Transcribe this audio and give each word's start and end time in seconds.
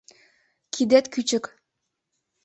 Кидет 0.73 1.05
кӱчык! 1.13 1.45